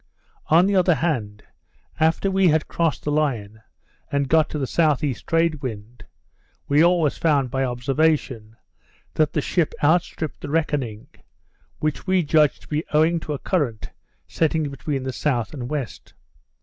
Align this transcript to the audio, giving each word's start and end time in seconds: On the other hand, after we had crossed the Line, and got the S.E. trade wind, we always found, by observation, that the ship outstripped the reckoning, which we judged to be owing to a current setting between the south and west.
On 0.47 0.65
the 0.65 0.75
other 0.75 0.95
hand, 0.95 1.43
after 1.99 2.31
we 2.31 2.47
had 2.47 2.67
crossed 2.67 3.03
the 3.03 3.11
Line, 3.11 3.61
and 4.11 4.27
got 4.29 4.49
the 4.49 4.59
S.E. 4.61 5.13
trade 5.27 5.61
wind, 5.61 6.05
we 6.67 6.83
always 6.83 7.19
found, 7.19 7.51
by 7.51 7.63
observation, 7.63 8.55
that 9.13 9.33
the 9.33 9.41
ship 9.41 9.75
outstripped 9.83 10.41
the 10.41 10.49
reckoning, 10.49 11.05
which 11.77 12.07
we 12.07 12.23
judged 12.23 12.63
to 12.63 12.67
be 12.67 12.83
owing 12.91 13.19
to 13.19 13.33
a 13.33 13.37
current 13.37 13.91
setting 14.27 14.71
between 14.71 15.03
the 15.03 15.13
south 15.13 15.53
and 15.53 15.69
west. 15.69 16.15